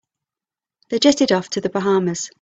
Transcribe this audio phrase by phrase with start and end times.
[0.89, 2.31] They jetted off to the Bahamas.